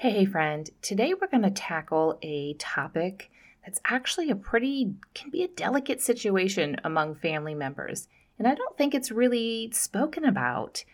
[0.00, 0.70] Hey, friend.
[0.80, 3.32] Today we're going to tackle a topic
[3.64, 8.06] that's actually a pretty, can be a delicate situation among family members.
[8.38, 10.84] And I don't think it's really spoken about.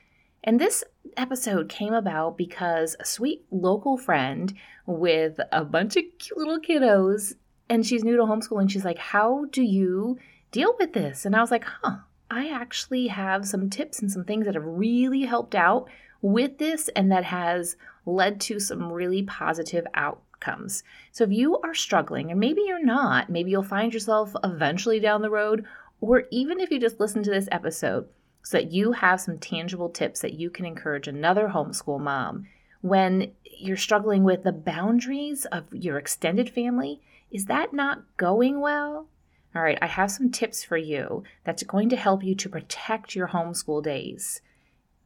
[0.42, 0.84] And this
[1.18, 4.54] episode came about because a sweet local friend
[4.86, 7.34] with a bunch of cute little kiddos,
[7.68, 8.70] and she's new to homeschooling.
[8.70, 10.18] She's like, How do you
[10.50, 11.26] deal with this?
[11.26, 11.98] And I was like, Huh,
[12.30, 15.90] I actually have some tips and some things that have really helped out
[16.24, 20.82] with this and that has led to some really positive outcomes.
[21.12, 25.20] So if you are struggling, and maybe you're not, maybe you'll find yourself eventually down
[25.20, 25.66] the road,
[26.00, 28.08] or even if you just listen to this episode
[28.42, 32.46] so that you have some tangible tips that you can encourage another homeschool mom
[32.80, 39.08] when you're struggling with the boundaries of your extended family, is that not going well?
[39.54, 43.14] All right, I have some tips for you that's going to help you to protect
[43.14, 44.40] your homeschool days.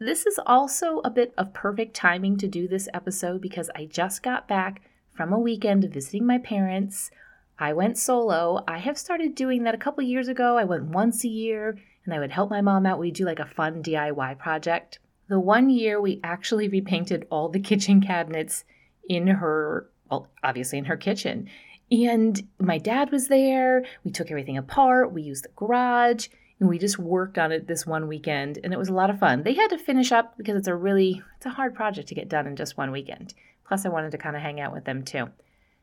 [0.01, 4.23] This is also a bit of perfect timing to do this episode because I just
[4.23, 7.11] got back from a weekend visiting my parents.
[7.59, 8.63] I went solo.
[8.68, 10.57] I have started doing that a couple years ago.
[10.57, 13.01] I went once a year and I would help my mom out.
[13.01, 15.01] We'd do like a fun DIY project.
[15.29, 18.65] The one year we actually repainted all the kitchen cabinets
[19.09, 21.49] in her, well, obviously in her kitchen.
[21.90, 23.85] And my dad was there.
[24.05, 25.12] We took everything apart.
[25.12, 26.29] We used the garage.
[26.60, 29.20] And we just worked on it this one weekend and it was a lot of
[29.20, 29.42] fun.
[29.42, 32.28] They had to finish up because it's a really it's a hard project to get
[32.28, 33.34] done in just one weekend.
[33.66, 35.28] Plus I wanted to kind of hang out with them too.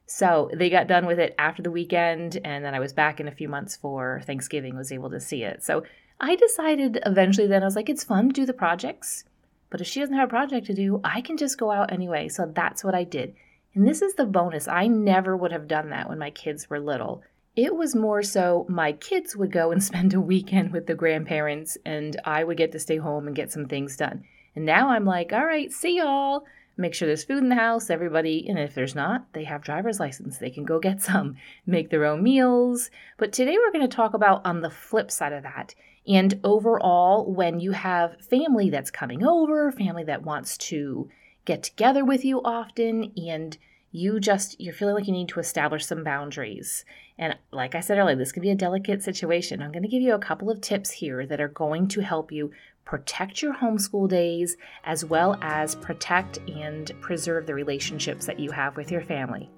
[0.06, 3.28] So they got done with it after the weekend and then I was back in
[3.28, 5.64] a few months for Thanksgiving was able to see it.
[5.64, 5.84] So
[6.20, 9.24] I decided eventually then I was like it's fun to do the projects,
[9.70, 12.28] but if she doesn't have a project to do, I can just go out anyway.
[12.28, 13.36] So that's what I did.
[13.74, 14.68] And this is the bonus.
[14.68, 17.24] I never would have done that when my kids were little.
[17.56, 21.78] It was more so my kids would go and spend a weekend with the grandparents,
[21.86, 24.24] and I would get to stay home and get some things done.
[24.56, 26.46] And now I'm like, all right, see y'all.
[26.78, 30.00] Make sure there's food in the house, everybody, and if there's not, they have driver's
[30.00, 30.38] license.
[30.38, 32.90] They can go get some, make their own meals.
[33.18, 35.74] But today we're going to talk about on the flip side of that.
[36.08, 41.10] And overall, when you have family that's coming over, family that wants to
[41.46, 43.58] get together with you often, and
[43.96, 46.84] you just you're feeling like you need to establish some boundaries.
[47.18, 49.62] And like i said earlier this can be a delicate situation.
[49.62, 52.30] I'm going to give you a couple of tips here that are going to help
[52.30, 52.52] you
[52.84, 58.76] protect your homeschool days as well as protect and preserve the relationships that you have
[58.76, 59.50] with your family.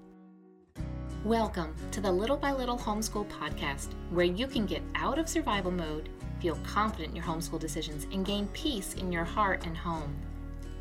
[1.26, 5.72] Welcome to the little by little homeschool podcast where you can get out of survival
[5.72, 6.10] mode
[6.40, 10.16] feel confident in your homeschool decisions and gain peace in your heart and home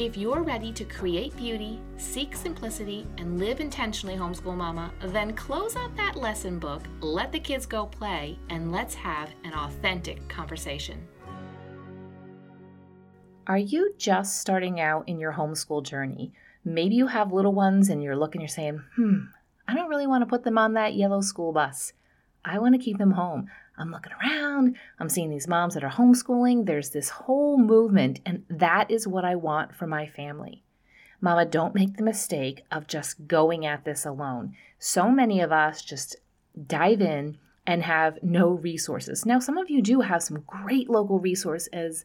[0.00, 5.76] If you're ready to create beauty, seek simplicity, and live intentionally, homeschool mama, then close
[5.76, 11.06] out that lesson book, let the kids go play, and let's have an authentic conversation.
[13.46, 16.32] Are you just starting out in your homeschool journey?
[16.64, 19.24] Maybe you have little ones and you're looking, you're saying, hmm,
[19.68, 21.92] I don't really want to put them on that yellow school bus.
[22.42, 23.50] I want to keep them home.
[23.78, 26.66] I'm looking around, I'm seeing these moms that are homeschooling.
[26.66, 30.62] There's this whole movement, and that is what I want for my family.
[31.20, 34.54] Mama, don't make the mistake of just going at this alone.
[34.78, 36.16] So many of us just
[36.66, 39.24] dive in and have no resources.
[39.26, 42.04] Now, some of you do have some great local resources,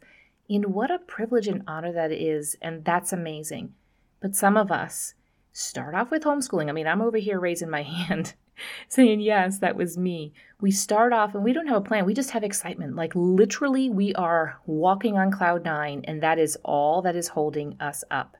[0.50, 3.74] and what a privilege and honor that is, and that's amazing.
[4.20, 5.14] But some of us
[5.52, 6.70] start off with homeschooling.
[6.70, 8.34] I mean, I'm over here raising my hand
[8.90, 10.34] saying, Yes, that was me.
[10.62, 12.06] We start off and we don't have a plan.
[12.06, 12.96] We just have excitement.
[12.96, 17.76] Like literally, we are walking on cloud nine, and that is all that is holding
[17.80, 18.38] us up.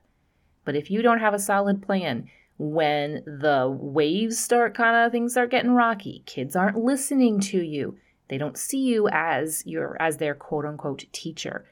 [0.64, 2.28] But if you don't have a solid plan,
[2.58, 7.98] when the waves start kind of things start getting rocky, kids aren't listening to you.
[8.28, 11.66] They don't see you as your as their quote unquote teacher.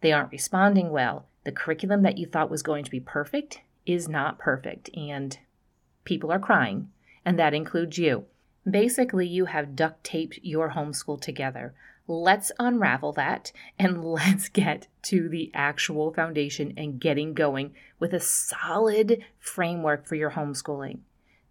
[0.00, 1.26] They aren't responding well.
[1.44, 5.38] The curriculum that you thought was going to be perfect is not perfect and
[6.04, 6.88] people are crying
[7.24, 8.26] and that includes you.
[8.68, 11.74] Basically, you have duct taped your homeschool together.
[12.06, 18.20] Let's unravel that and let's get to the actual foundation and getting going with a
[18.20, 20.98] solid framework for your homeschooling.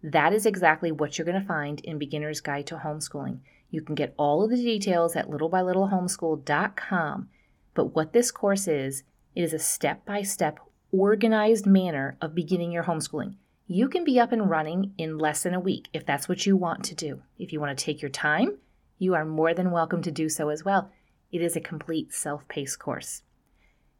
[0.02, 3.38] That is exactly what you're going to find in Beginner's Guide to Homeschooling.
[3.70, 7.28] You can get all of the details at littlebylittlehomeschool.com.
[7.74, 9.02] But what this course is,
[9.34, 10.60] it is a step by step,
[10.92, 13.34] organized manner of beginning your homeschooling
[13.66, 16.54] you can be up and running in less than a week if that's what you
[16.54, 17.22] want to do.
[17.38, 18.58] If you want to take your time,
[18.98, 20.90] you are more than welcome to do so as well.
[21.32, 23.22] It is a complete self paced course.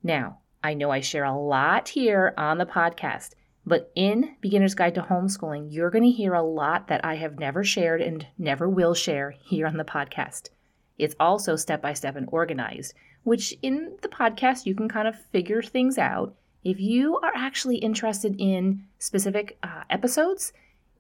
[0.03, 3.31] Now, I know I share a lot here on the podcast,
[3.65, 7.39] but in Beginner's Guide to Homeschooling, you're going to hear a lot that I have
[7.39, 10.51] never shared and never will share here on the podcast.
[10.99, 15.19] It's also step by step and organized, which in the podcast you can kind of
[15.33, 16.35] figure things out.
[16.65, 20.55] If you are actually interested in specific uh, episodes,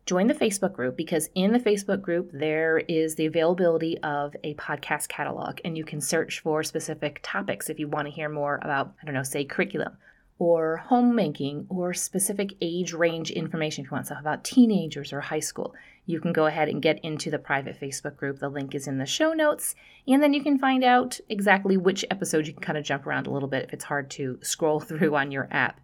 [0.04, 4.52] join the Facebook group because in the Facebook group there is the availability of a
[4.54, 8.60] podcast catalog and you can search for specific topics if you want to hear more
[8.60, 9.96] about, I don't know, say curriculum
[10.38, 15.40] or homemaking or specific age range information if you want stuff about teenagers or high
[15.40, 15.74] school.
[16.06, 18.38] You can go ahead and get into the private Facebook group.
[18.38, 19.74] The link is in the show notes.
[20.06, 23.26] And then you can find out exactly which episode you can kind of jump around
[23.26, 25.80] a little bit if it's hard to scroll through on your app.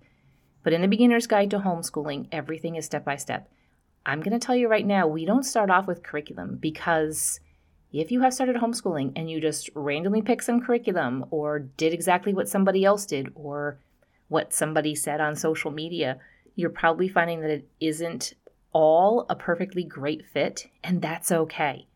[0.63, 3.51] But in the Beginner's Guide to Homeschooling, everything is step by step.
[4.05, 7.41] I'm going to tell you right now, we don't start off with curriculum because
[7.93, 12.33] if you have started homeschooling and you just randomly pick some curriculum or did exactly
[12.33, 13.79] what somebody else did or
[14.31, 16.19] what somebody said on social media,
[16.55, 18.33] you're probably finding that it isn't
[18.73, 21.87] all a perfectly great fit, and that's okay.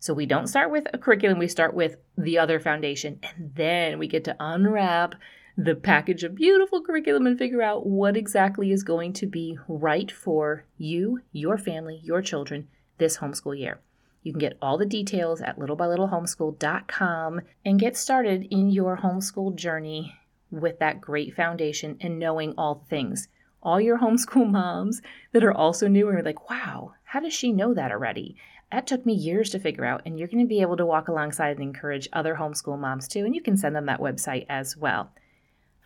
[0.00, 3.98] So we don't start with a curriculum, we start with the other foundation, and then
[4.00, 5.14] we get to unwrap
[5.56, 10.10] the package of beautiful curriculum and figure out what exactly is going to be right
[10.10, 12.66] for you, your family, your children
[12.98, 13.78] this homeschool year.
[14.24, 20.16] You can get all the details at littlebylittlehomeschool.com and get started in your homeschool journey
[20.50, 23.28] with that great foundation and knowing all things.
[23.62, 25.02] All your homeschool moms
[25.32, 28.36] that are also new are like, wow, how does she know that already?
[28.72, 31.08] That took me years to figure out, and you're going to be able to walk
[31.08, 34.76] alongside and encourage other homeschool moms too, and you can send them that website as
[34.76, 35.12] well.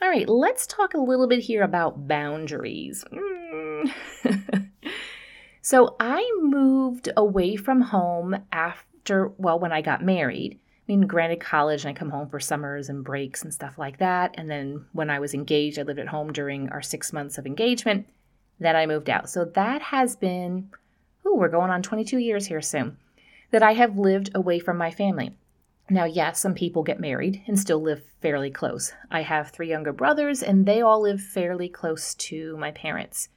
[0.02, 3.04] All right, let's talk a little bit here about boundaries.
[3.12, 3.92] Mm.
[5.60, 10.58] so, I moved away from home after, well, when I got married.
[10.90, 13.98] I mean, granted, college, and I come home for summers and breaks and stuff like
[13.98, 14.34] that.
[14.36, 17.46] And then when I was engaged, I lived at home during our six months of
[17.46, 18.08] engagement.
[18.58, 19.30] Then I moved out.
[19.30, 20.68] So, that has been,
[21.24, 22.96] ooh, we're going on 22 years here soon,
[23.52, 25.30] that I have lived away from my family.
[25.88, 28.92] Now, yes, some people get married and still live fairly close.
[29.12, 33.28] I have three younger brothers, and they all live fairly close to my parents.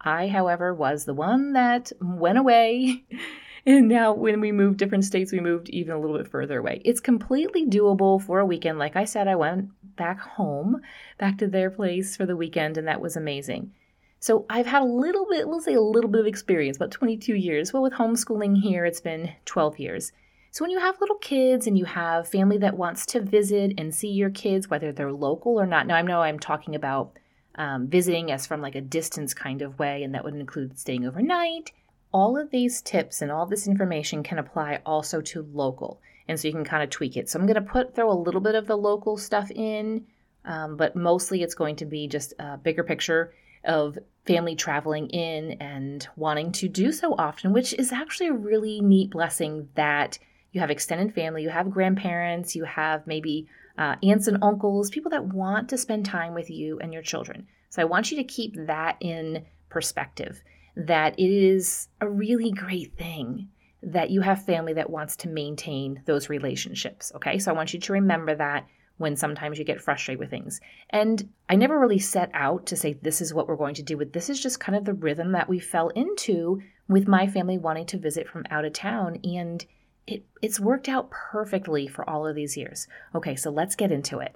[0.00, 3.02] I, however, was the one that went away.
[3.66, 6.80] And now, when we moved different states, we moved even a little bit further away.
[6.84, 8.78] It's completely doable for a weekend.
[8.78, 10.80] Like I said, I went back home,
[11.18, 13.72] back to their place for the weekend, and that was amazing.
[14.20, 17.34] So I've had a little bit, we'll say a little bit of experience, about 22
[17.34, 17.72] years.
[17.72, 20.12] Well, with homeschooling here, it's been 12 years.
[20.52, 23.92] So, when you have little kids and you have family that wants to visit and
[23.92, 27.18] see your kids, whether they're local or not, now I know I'm talking about
[27.56, 31.04] um, visiting as from like a distance kind of way, and that would include staying
[31.04, 31.72] overnight.
[32.12, 36.48] All of these tips and all this information can apply also to local, and so
[36.48, 37.28] you can kind of tweak it.
[37.28, 40.06] So, I'm going to put throw a little bit of the local stuff in,
[40.44, 43.32] um, but mostly it's going to be just a bigger picture
[43.64, 48.80] of family traveling in and wanting to do so often, which is actually a really
[48.80, 50.18] neat blessing that
[50.52, 55.10] you have extended family, you have grandparents, you have maybe uh, aunts and uncles, people
[55.10, 57.46] that want to spend time with you and your children.
[57.68, 60.42] So I want you to keep that in perspective
[60.76, 63.48] that it is a really great thing
[63.82, 67.12] that you have family that wants to maintain those relationships.
[67.14, 68.66] Okay, so I want you to remember that
[68.98, 70.60] when sometimes you get frustrated with things.
[70.90, 73.96] And I never really set out to say this is what we're going to do
[73.96, 77.58] with this is just kind of the rhythm that we fell into with my family
[77.58, 79.66] wanting to visit from out of town and
[80.06, 82.86] it, it's worked out perfectly for all of these years.
[83.14, 84.34] Okay, so let's get into it.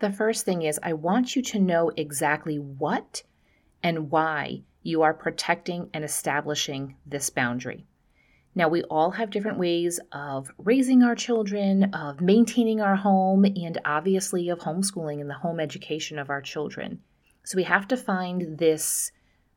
[0.00, 3.22] The first thing is I want you to know exactly what
[3.82, 7.84] and why you are protecting and establishing this boundary.
[8.54, 13.80] Now, we all have different ways of raising our children, of maintaining our home, and
[13.84, 17.00] obviously of homeschooling and the home education of our children.
[17.44, 19.12] So we have to find this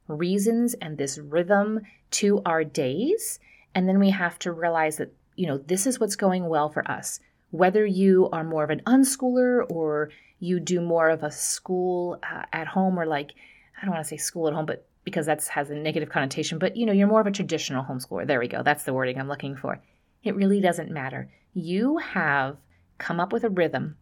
[0.08, 3.40] reasons and this rhythm to our days.
[3.74, 6.90] And then we have to realize that you know, this is what's going well for
[6.90, 7.20] us.
[7.52, 12.44] Whether you are more of an unschooler or you do more of a school uh,
[12.52, 13.32] at home or like,
[13.80, 16.60] I don't want to say school at home, but because that has a negative connotation,
[16.60, 18.26] but you know, you're more of a traditional homeschooler.
[18.26, 18.64] There we go.
[18.64, 19.82] That's the wording I'm looking for.
[20.24, 21.30] It really doesn't matter.
[21.54, 22.58] You have
[22.98, 23.98] come up with a rhythm,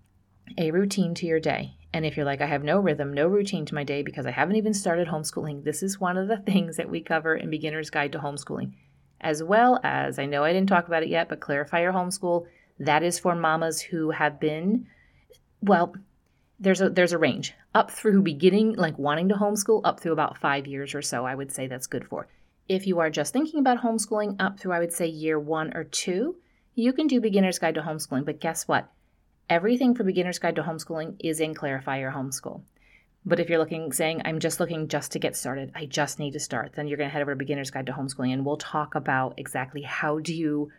[0.58, 1.76] a routine to your day.
[1.94, 4.32] And if you're like, I have no rhythm, no routine to my day because I
[4.32, 7.90] haven't even started homeschooling, this is one of the things that we cover in Beginner's
[7.90, 8.74] Guide to Homeschooling
[9.22, 12.46] as well as I know I didn't talk about it yet, but Clarify Your Homeschool.
[12.80, 14.88] That is for mamas who have been,
[15.62, 15.94] well,
[16.62, 20.38] there's a there's a range up through beginning like wanting to homeschool up through about
[20.38, 21.26] five years or so.
[21.26, 22.28] I would say that's good for.
[22.70, 25.84] If you are just thinking about homeschooling up through I would say year one or
[25.84, 26.36] two,
[26.76, 28.26] you can do Beginner's Guide to Homeschooling.
[28.26, 28.90] But guess what?
[29.50, 32.62] Everything for Beginner's Guide to Homeschooling is in Clarify Your Homeschool.
[33.26, 36.32] But if you're looking, saying, I'm just looking just to get started, I just need
[36.32, 38.58] to start, then you're going to head over to Beginner's Guide to Homeschooling and we'll
[38.58, 40.72] talk about exactly how do you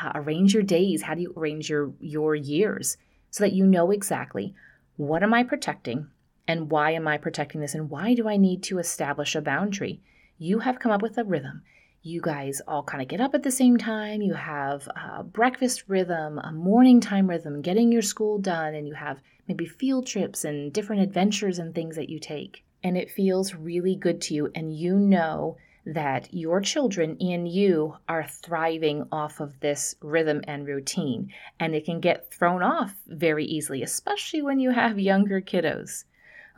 [0.00, 2.98] uh, arrange your days, how do you arrange your, your years
[3.30, 4.54] so that you know exactly
[4.98, 6.08] what am I protecting
[6.48, 10.02] and why am I protecting this and why do I need to establish a boundary?
[10.38, 11.62] You have come up with a rhythm.
[12.02, 14.22] You guys all kind of get up at the same time.
[14.22, 18.94] You have a breakfast rhythm, a morning time rhythm, getting your school done, and you
[18.94, 22.64] have maybe field trips and different adventures and things that you take.
[22.82, 25.56] And it feels really good to you, and you know
[25.88, 31.32] that your children and you are thriving off of this rhythm and routine.
[31.58, 36.04] And it can get thrown off very easily, especially when you have younger kiddos.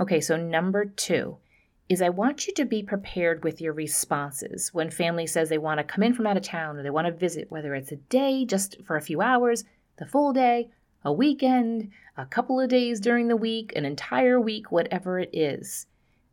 [0.00, 1.36] Okay, so number two
[1.88, 5.78] is I want you to be prepared with your responses when family says they want
[5.78, 7.96] to come in from out of town or they want to visit, whether it's a
[7.96, 9.62] day just for a few hours,
[9.98, 10.70] the full day,
[11.04, 15.86] a weekend, a couple of days during the week, an entire week, whatever it is.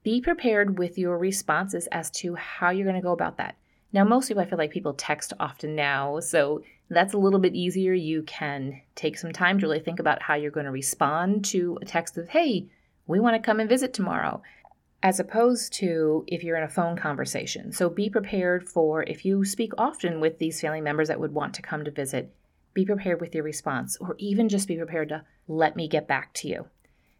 [0.07, 3.57] Be prepared with your responses as to how you're going to go about that.
[3.91, 7.55] Now, most people, I feel like people text often now, so that's a little bit
[7.55, 7.91] easier.
[7.91, 11.77] You can take some time to really think about how you're going to respond to
[11.81, 12.67] a text of, hey,
[13.05, 14.41] we want to come and visit tomorrow,
[15.03, 17.73] as opposed to if you're in a phone conversation.
[17.73, 21.53] So be prepared for if you speak often with these family members that would want
[21.55, 22.33] to come to visit,
[22.73, 26.33] be prepared with your response, or even just be prepared to let me get back
[26.35, 26.67] to you.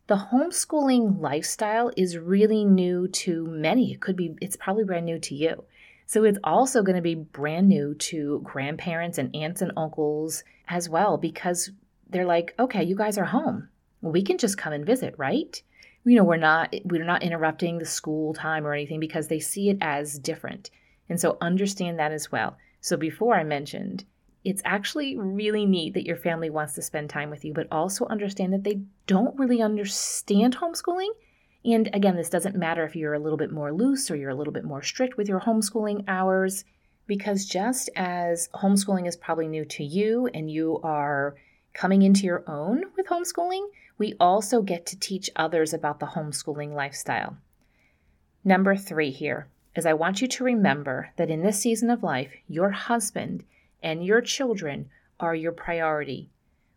[0.08, 3.92] The homeschooling lifestyle is really new to many.
[3.92, 5.66] It could be, it's probably brand new to you.
[6.06, 10.88] So it's also going to be brand new to grandparents and aunts and uncles as
[10.88, 11.72] well because
[12.10, 13.68] they're like, okay, you guys are home.
[14.02, 15.62] we can just come and visit, right?
[16.06, 19.70] You know, we're not we're not interrupting the school time or anything because they see
[19.70, 20.72] it as different.
[21.10, 22.56] And so understand that as well.
[22.80, 24.06] So before I mentioned
[24.48, 28.06] it's actually really neat that your family wants to spend time with you, but also
[28.06, 31.10] understand that they don't really understand homeschooling.
[31.66, 34.36] And again, this doesn't matter if you're a little bit more loose or you're a
[34.36, 36.64] little bit more strict with your homeschooling hours,
[37.08, 41.36] because just as homeschooling is probably new to you and you are
[41.74, 46.74] coming into your own with homeschooling, we also get to teach others about the homeschooling
[46.74, 47.36] lifestyle.
[48.46, 52.32] Number three here is I want you to remember that in this season of life,
[52.48, 53.44] your husband
[53.82, 56.30] and your children are your priority.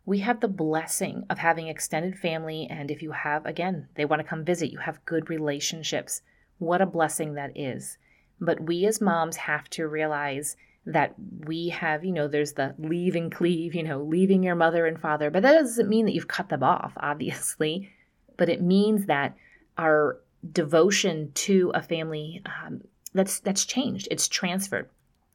[0.05, 4.21] We have the blessing of having extended family, and if you have, again, they want
[4.21, 6.21] to come visit, you have good relationships.
[6.57, 7.97] What a blessing that is.
[8.39, 11.13] But we as moms have to realize that
[11.45, 14.99] we have, you know, there's the leave and cleave, you know, leaving your mother and
[14.99, 17.91] father, but that doesn't mean that you've cut them off, obviously.
[18.37, 19.35] But it means that
[19.77, 20.19] our
[20.51, 22.81] devotion to a family um,
[23.13, 24.07] that's that's changed.
[24.09, 24.89] It's transferred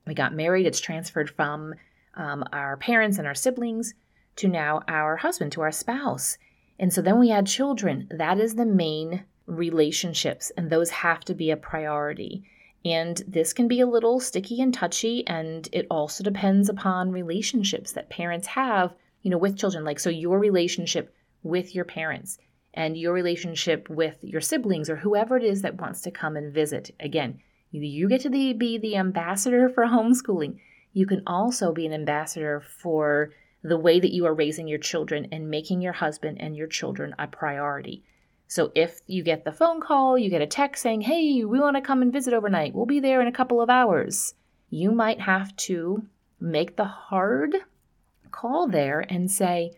[0.07, 1.75] we got married, it's transferred from
[2.15, 3.95] um, our parents and our siblings
[4.37, 6.39] to now our husband, to our spouse.
[6.79, 8.09] And so then we had children.
[8.11, 12.45] That is the main relationships, and those have to be a priority.
[12.85, 17.93] And this can be a little sticky and touchy, and it also depends upon relationships
[17.93, 19.85] that parents have, you know, with children.
[19.85, 22.39] Like, so your relationship with your parents
[22.75, 26.53] and your relationship with your siblings or whoever it is that wants to come and
[26.53, 26.95] visit.
[27.01, 27.41] Again,
[27.85, 30.59] you get to be the ambassador for homeschooling.
[30.93, 33.31] You can also be an ambassador for
[33.63, 37.15] the way that you are raising your children and making your husband and your children
[37.19, 38.05] a priority.
[38.49, 41.77] So if you get the phone call, you get a text saying, hey, we want
[41.77, 44.35] to come and visit overnight, we'll be there in a couple of hours,
[44.71, 46.07] you might have to
[46.41, 47.57] make the hard
[48.31, 49.73] call there and say,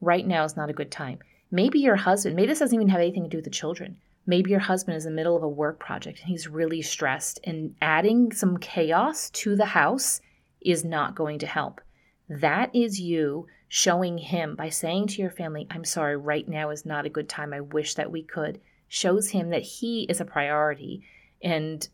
[0.00, 1.18] right now is not a good time.
[1.50, 3.98] Maybe your husband, maybe this doesn't even have anything to do with the children.
[4.28, 7.40] Maybe your husband is in the middle of a work project and he's really stressed,
[7.44, 10.20] and adding some chaos to the house
[10.60, 11.80] is not going to help.
[12.28, 16.84] That is you showing him by saying to your family, I'm sorry, right now is
[16.84, 17.54] not a good time.
[17.54, 18.60] I wish that we could.
[18.86, 21.04] Shows him that he is a priority.
[21.42, 21.88] And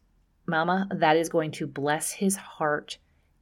[0.46, 2.98] mama, that is going to bless his heart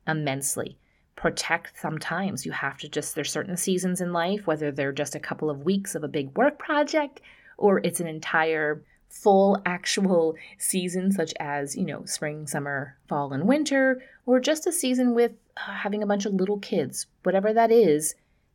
[0.07, 0.77] immensely.
[1.17, 2.45] Protect sometimes.
[2.45, 5.65] You have to just, there's certain seasons in life, whether they're just a couple of
[5.65, 7.23] weeks of a big work project
[7.57, 13.47] or it's an entire full actual season, such as, you know, spring, summer, fall, and
[13.47, 17.71] winter, or just a season with uh, having a bunch of little kids, whatever that
[17.71, 18.15] is,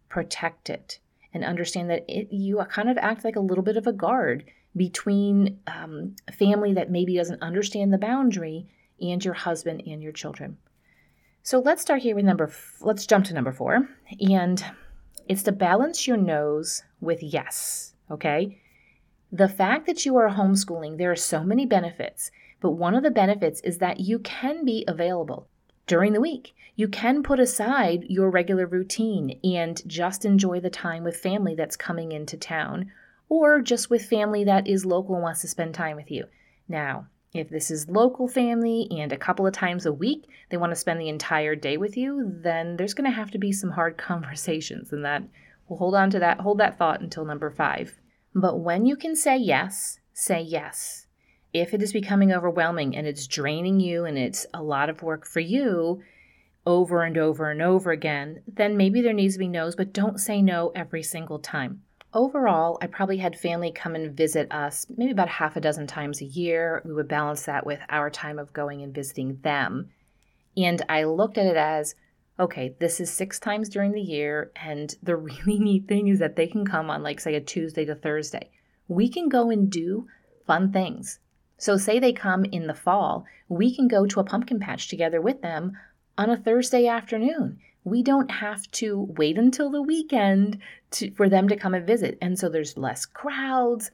[0.10, 1.00] protect it
[1.34, 4.44] and understand that it, you kind of act like a little bit of a guard
[4.76, 8.68] between um, family that maybe doesn't understand the boundary
[9.00, 10.58] and your husband and your children.
[11.44, 13.88] So let's start here with number, f- let's jump to number four.
[14.20, 14.64] And
[15.28, 18.62] it's to balance your no's with yes, okay?
[19.32, 22.32] The fact that you are homeschooling, there are so many benefits,
[22.62, 25.48] but one of the benefits is that you can be available.
[25.88, 26.54] during the week.
[26.76, 31.76] You can put aside your regular routine and just enjoy the time with family that's
[31.78, 32.92] coming into town
[33.30, 36.26] or just with family that is local and wants to spend time with you.
[36.68, 40.72] Now, if this is local family and a couple of times a week they want
[40.72, 43.72] to spend the entire day with you, then there's going to have to be some
[43.72, 45.24] hard conversations and that
[45.68, 47.96] we'll hold on to that hold that thought until number 5.
[48.38, 51.08] But when you can say yes, say yes.
[51.54, 55.26] If it is becoming overwhelming and it's draining you and it's a lot of work
[55.26, 56.04] for you
[56.64, 60.20] over and over and over again, then maybe there needs to be no's, but don't
[60.20, 61.82] say no every single time.
[62.14, 66.22] Overall, I probably had family come and visit us maybe about half a dozen times
[66.22, 66.84] a year.
[66.86, 69.90] We would balance that with our time of going and visiting them.
[70.56, 71.96] And I looked at it as
[72.40, 74.52] okay, this is six times during the year.
[74.56, 77.86] And the really neat thing is that they can come on, like, say, a Tuesday
[77.86, 78.50] to Thursday.
[78.88, 80.08] We can go and do
[80.46, 81.20] fun things.
[81.58, 85.20] So, say they come in the fall, we can go to a pumpkin patch together
[85.20, 85.74] with them
[86.18, 87.60] on a Thursday afternoon.
[87.84, 90.60] We don't have to wait until the weekend
[90.92, 92.18] to, for them to come and visit.
[92.22, 93.92] And so there's less crowds.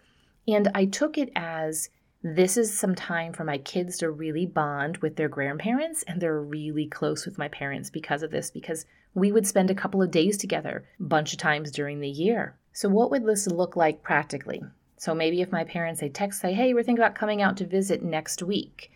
[0.47, 1.89] And I took it as
[2.23, 6.39] this is some time for my kids to really bond with their grandparents and they're
[6.39, 10.09] really close with my parents because of this because we would spend a couple of
[10.09, 12.57] days together a bunch of times during the year.
[12.71, 14.63] So what would this look like practically?
[14.95, 17.67] So maybe if my parents they text say hey we're thinking about coming out to
[17.67, 18.89] visit next week.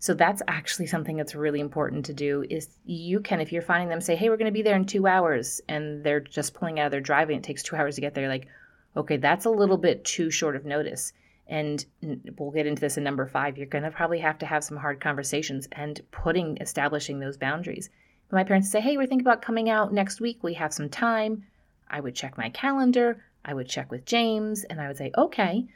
[0.00, 3.90] So that's actually something that's really important to do is you can if you're finding
[3.90, 6.80] them say hey we're going to be there in two hours and they're just pulling
[6.80, 8.48] out of their driving it takes two hours to get there like
[8.96, 11.12] okay that's a little bit too short of notice
[11.52, 11.84] and
[12.38, 14.78] we'll get into this in number five you're going to probably have to have some
[14.78, 17.90] hard conversations and putting establishing those boundaries.
[18.32, 20.42] My parents say hey we're thinking about coming out next week.
[20.42, 21.44] We have some time.
[21.88, 23.22] I would check my calendar.
[23.44, 25.66] I would check with james and i would say okay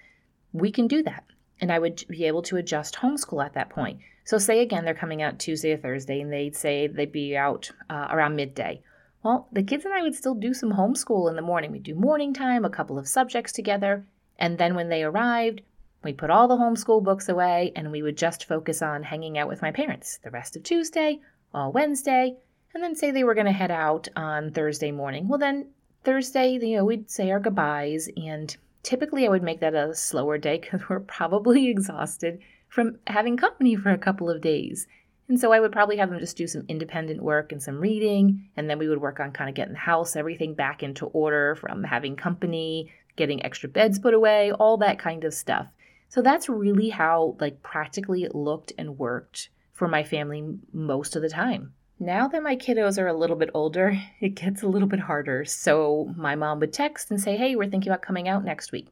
[0.52, 1.24] we can do that.
[1.60, 4.00] And i would be able to adjust homeschool at that point.
[4.24, 7.70] So say again they're coming out tuesday or thursday and they'd say they'd be out
[7.90, 8.80] uh, around midday.
[9.22, 11.70] Well the kids and i would still do some homeschool in the morning.
[11.70, 14.06] We'd do morning time a couple of subjects together
[14.38, 15.62] and then when they arrived,
[16.02, 19.48] we put all the homeschool books away and we would just focus on hanging out
[19.48, 21.20] with my parents the rest of Tuesday,
[21.52, 22.36] all Wednesday,
[22.74, 25.28] and then say they were going to head out on Thursday morning.
[25.28, 25.70] Well, then
[26.04, 30.38] Thursday, you know, we'd say our goodbyes, and typically I would make that a slower
[30.38, 34.86] day because we're probably exhausted from having company for a couple of days.
[35.28, 38.48] And so I would probably have them just do some independent work and some reading,
[38.56, 41.56] and then we would work on kind of getting the house, everything back into order
[41.56, 45.66] from having company getting extra beds put away, all that kind of stuff.
[46.08, 51.22] So that's really how like practically it looked and worked for my family most of
[51.22, 51.72] the time.
[51.98, 55.44] Now that my kiddos are a little bit older, it gets a little bit harder.
[55.44, 58.88] So my mom would text and say, "Hey, we're thinking about coming out next week."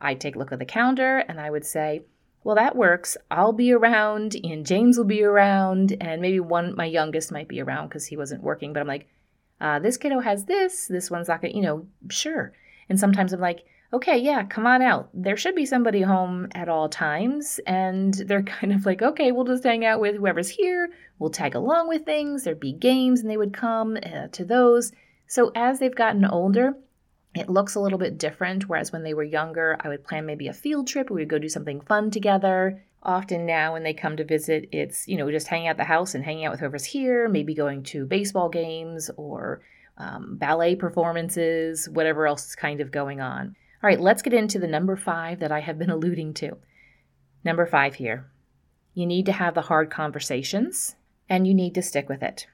[0.00, 2.04] I'd take a look at the calendar and I would say,
[2.44, 3.16] "Well, that works.
[3.30, 7.60] I'll be around and James will be around and maybe one my youngest might be
[7.60, 9.08] around cuz he wasn't working, but I'm like,
[9.60, 12.52] uh, this kiddo has this, this one's not to, you know, sure.
[12.88, 15.08] And sometimes I'm like, okay, yeah, come on out.
[15.14, 17.60] There should be somebody home at all times.
[17.66, 20.90] And they're kind of like, okay, we'll just hang out with whoever's here.
[21.18, 22.44] We'll tag along with things.
[22.44, 24.92] There'd be games and they would come uh, to those.
[25.26, 26.76] So as they've gotten older,
[27.34, 28.68] it looks a little bit different.
[28.68, 31.10] Whereas when they were younger, I would plan maybe a field trip.
[31.10, 32.82] We would go do something fun together.
[33.02, 36.14] Often now, when they come to visit, it's, you know, just hanging out the house
[36.14, 39.60] and hanging out with whoever's here, maybe going to baseball games or
[39.98, 43.56] um, ballet performances, whatever else is kind of going on.
[43.82, 46.56] All right, let's get into the number five that I have been alluding to.
[47.44, 48.30] Number five here.
[48.94, 50.96] You need to have the hard conversations
[51.28, 52.46] and you need to stick with it.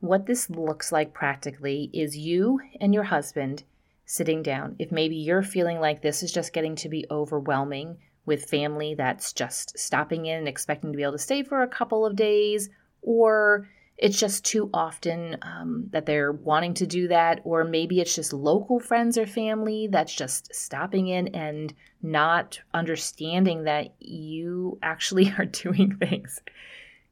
[0.00, 3.64] What this looks like practically is you and your husband
[4.04, 4.76] sitting down.
[4.78, 9.32] If maybe you're feeling like this is just getting to be overwhelming with family that's
[9.32, 12.68] just stopping in and expecting to be able to stay for a couple of days,
[13.00, 18.14] or it's just too often um, that they're wanting to do that, or maybe it's
[18.14, 25.32] just local friends or family that's just stopping in and not understanding that you actually
[25.38, 26.40] are doing things.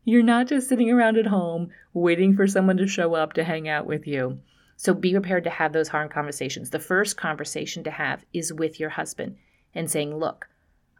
[0.04, 3.68] You're not just sitting around at home waiting for someone to show up to hang
[3.68, 4.40] out with you.
[4.76, 6.70] So be prepared to have those hard conversations.
[6.70, 9.36] The first conversation to have is with your husband
[9.74, 10.48] and saying, Look,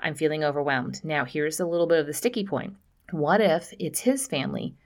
[0.00, 1.02] I'm feeling overwhelmed.
[1.02, 2.74] Now, here's a little bit of the sticky point.
[3.10, 4.76] What if it's his family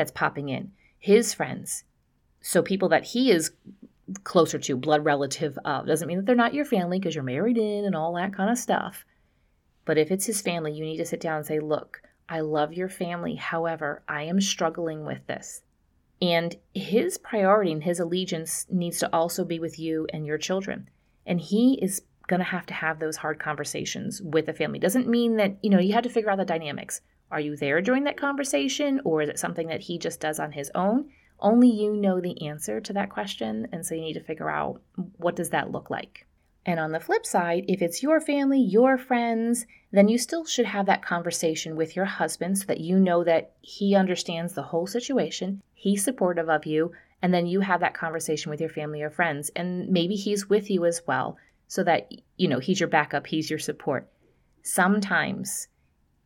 [0.00, 1.84] that's popping in, his friends.
[2.40, 3.50] So people that he is
[4.24, 5.86] closer to, blood relative of.
[5.86, 8.50] Doesn't mean that they're not your family because you're married in and all that kind
[8.50, 9.04] of stuff.
[9.84, 12.72] But if it's his family, you need to sit down and say, look, I love
[12.72, 13.34] your family.
[13.34, 15.62] However, I am struggling with this.
[16.22, 20.88] And his priority and his allegiance needs to also be with you and your children.
[21.26, 24.78] And he is going to have to have those hard conversations with the family.
[24.78, 27.00] Doesn't mean that, you know, you have to figure out the dynamics.
[27.30, 30.52] Are you there during that conversation, or is it something that he just does on
[30.52, 31.10] his own?
[31.38, 34.82] Only you know the answer to that question, and so you need to figure out
[35.16, 36.26] what does that look like.
[36.66, 40.66] And on the flip side, if it's your family, your friends, then you still should
[40.66, 44.86] have that conversation with your husband so that you know that he understands the whole
[44.86, 49.10] situation, he's supportive of you, and then you have that conversation with your family or
[49.10, 49.50] friends.
[49.56, 53.48] And maybe he's with you as well so that, you know, he's your backup, he's
[53.48, 54.08] your support.
[54.62, 55.68] Sometimes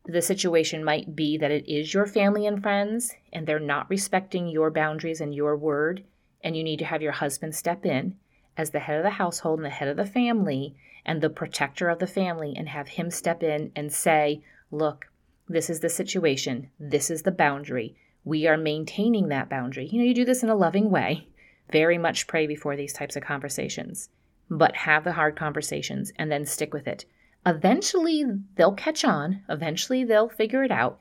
[0.05, 4.47] the situation might be that it is your family and friends and they're not respecting
[4.47, 6.03] your boundaries and your word,
[6.43, 8.15] and you need to have your husband step in
[8.55, 11.89] as the head of the household and the head of the family and the protector
[11.89, 15.09] of the family and have him step in and say, Look,
[15.47, 17.95] this is the situation, this is the boundary.
[18.23, 19.87] We are maintaining that boundary.
[19.87, 21.27] You know, you do this in a loving way.
[21.71, 24.09] Very much pray before these types of conversations,
[24.49, 27.05] but have the hard conversations and then stick with it.
[27.45, 28.23] Eventually,
[28.55, 30.99] they'll catch on, eventually, they'll figure it out,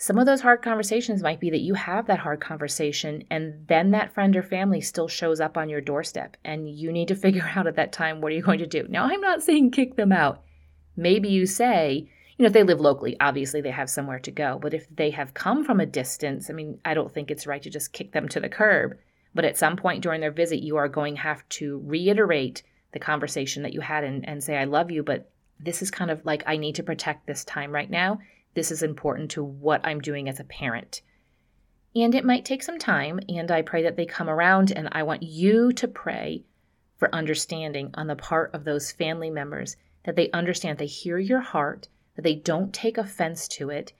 [0.00, 3.90] some of those hard conversations might be that you have that hard conversation and then
[3.90, 7.50] that friend or family still shows up on your doorstep and you need to figure
[7.56, 8.86] out at that time what are you going to do.
[8.88, 10.44] Now, I'm not saying kick them out.
[10.96, 14.60] Maybe you say, you know, if they live locally, obviously they have somewhere to go.
[14.62, 17.62] But if they have come from a distance, I mean, I don't think it's right
[17.62, 18.96] to just kick them to the curb.
[19.34, 23.00] But at some point during their visit, you are going to have to reiterate the
[23.00, 25.28] conversation that you had and, and say, I love you, but
[25.60, 28.18] this is kind of like I need to protect this time right now
[28.58, 31.02] this is important to what I'm doing as a parent.
[31.94, 35.04] And it might take some time, and I pray that they come around, and I
[35.04, 36.44] want you to pray
[36.96, 41.40] for understanding on the part of those family members that they understand, they hear your
[41.40, 43.92] heart, that they don't take offense to it,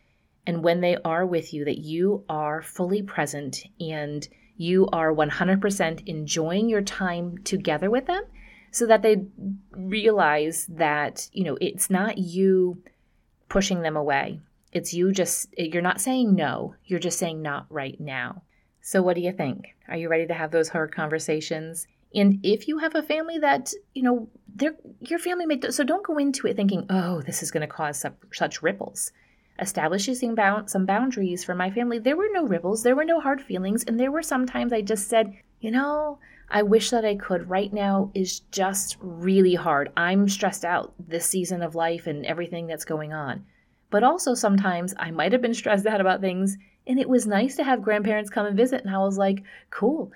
[0.46, 6.02] and when they are with you, that you are fully present and you are 100%
[6.08, 8.24] enjoying your time together with them
[8.70, 9.24] so that they
[9.72, 12.82] realize that, you know, it's not you
[13.48, 14.40] pushing them away.
[14.72, 18.42] It's you just, you're not saying no, you're just saying not right now.
[18.80, 19.76] So, what do you think?
[19.88, 21.86] Are you ready to have those hard conversations?
[22.14, 26.06] And if you have a family that, you know, they're, your family may, so don't
[26.06, 29.12] go into it thinking, oh, this is going to cause such, such ripples.
[29.58, 31.98] Establishing some boundaries for my family.
[31.98, 35.08] There were no ripples, there were no hard feelings, and there were sometimes I just
[35.08, 36.18] said, you know,
[36.50, 37.50] I wish that I could.
[37.50, 39.92] Right now is just really hard.
[39.96, 43.44] I'm stressed out this season of life and everything that's going on.
[43.90, 46.56] But also sometimes I might have been stressed out about things
[46.86, 50.10] and it was nice to have grandparents come and visit and I was like, "Cool.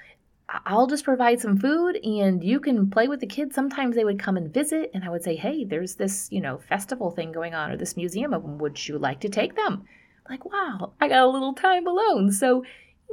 [0.48, 3.54] I'll just provide some food and you can play with the kids.
[3.54, 6.58] Sometimes they would come and visit and I would say, "Hey, there's this, you know,
[6.58, 8.58] festival thing going on or this museum.
[8.58, 9.84] Would you like to take them?"
[10.30, 12.64] Like, "Wow, I got a little time alone." So,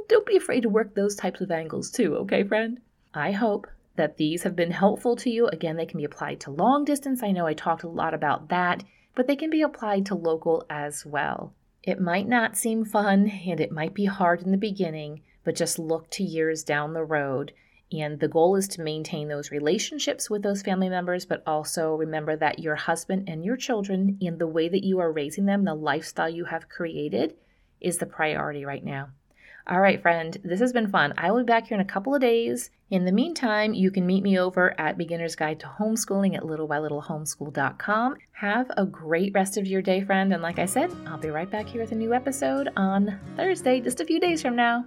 [0.08, 2.80] don't be afraid to work those types of angles too, okay, friend?
[3.14, 5.46] I hope that these have been helpful to you.
[5.48, 7.22] Again, they can be applied to long distance.
[7.22, 10.64] I know I talked a lot about that, but they can be applied to local
[10.70, 11.52] as well.
[11.82, 15.78] It might not seem fun and it might be hard in the beginning, but just
[15.78, 17.52] look to years down the road.
[17.92, 22.36] And the goal is to maintain those relationships with those family members, but also remember
[22.36, 25.74] that your husband and your children and the way that you are raising them, the
[25.74, 27.34] lifestyle you have created,
[27.80, 29.08] is the priority right now.
[29.66, 31.12] All right, friend, this has been fun.
[31.18, 32.70] I will be back here in a couple of days.
[32.90, 38.16] In the meantime, you can meet me over at Beginner's Guide to Homeschooling at littlebylittlehomeschool.com.
[38.32, 40.32] Have a great rest of your day, friend.
[40.32, 43.80] And like I said, I'll be right back here with a new episode on Thursday,
[43.80, 44.86] just a few days from now.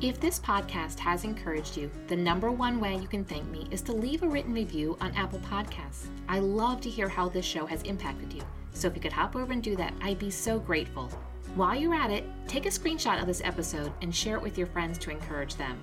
[0.00, 3.82] If this podcast has encouraged you, the number one way you can thank me is
[3.82, 6.06] to leave a written review on Apple Podcasts.
[6.28, 8.42] I love to hear how this show has impacted you.
[8.72, 11.10] So if you could hop over and do that, I'd be so grateful.
[11.56, 14.68] While you're at it, take a screenshot of this episode and share it with your
[14.68, 15.78] friends to encourage them.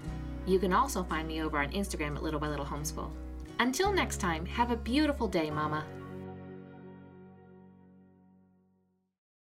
[0.45, 3.09] You can also find me over on Instagram at Little by Little Homeschool.
[3.59, 5.83] Until next time, have a beautiful day, Mama.